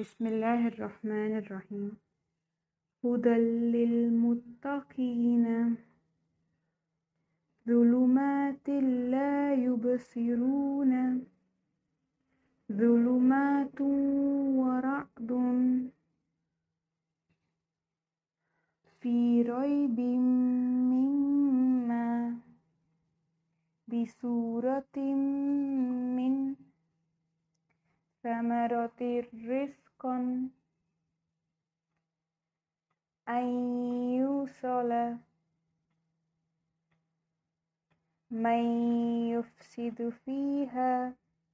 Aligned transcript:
بسم 0.00 0.26
الله 0.26 0.68
الرحمن 0.68 1.38
الرحيم. 1.38 1.96
هدى 3.04 3.36
للمتقين. 3.74 5.46
ظلمات 7.68 8.68
لا 9.10 9.54
يبصرون. 9.54 10.92
ظلمات 12.72 13.80
ورعد. 14.60 15.30
في 19.00 19.42
ريب 19.42 20.00
مما 20.90 22.34
بصورة 23.88 24.96
ثمرة 28.24 29.00
رزقا 29.44 30.48
أن 33.28 33.46
يوصل 34.20 35.16
من 38.30 38.64
يفسد 39.28 40.08
فيها 40.24 41.14